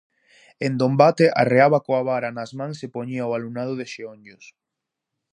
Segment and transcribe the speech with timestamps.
[0.65, 4.45] En Dombate, arreaba coa vara nas mans e poñía o alumnado de xeonllos.